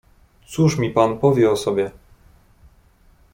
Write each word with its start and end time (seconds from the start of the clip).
"Cóż 0.47 0.77
mi 0.77 0.89
pan 0.89 1.17
powie 1.17 1.51
o 1.51 1.57
sobie?" 1.57 1.91